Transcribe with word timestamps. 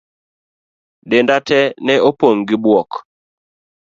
Denda 1.09 1.37
tee 1.47 1.73
ne 1.85 1.95
opong' 2.09 2.41
gi 2.47 2.55
buok. 2.63 2.91